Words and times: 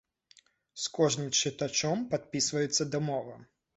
З 0.83 0.93
кожным 0.95 1.29
чытачом 1.39 2.01
падпісваецца 2.15 2.91
дамова. 2.97 3.37